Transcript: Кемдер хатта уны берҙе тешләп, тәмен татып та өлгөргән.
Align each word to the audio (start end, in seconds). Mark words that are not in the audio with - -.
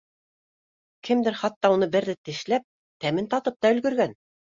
Кемдер 1.09 1.37
хатта 1.43 1.71
уны 1.77 1.91
берҙе 1.99 2.17
тешләп, 2.31 2.69
тәмен 3.07 3.33
татып 3.37 3.63
та 3.65 3.77
өлгөргән. 3.79 4.23